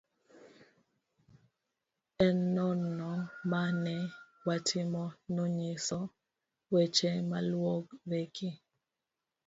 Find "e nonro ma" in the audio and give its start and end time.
2.25-3.61